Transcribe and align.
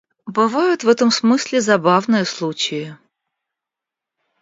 Бывают, 0.25 0.83
в 0.83 0.89
этом 0.89 1.11
смысле, 1.11 1.61
забавные 1.61 2.25
случаи. 2.25 2.97